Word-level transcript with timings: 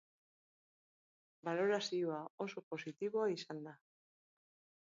Balorazioa 1.49 2.17
oso 2.47 2.65
positiboa 2.75 3.29
izan 3.37 3.61
da. 3.69 3.79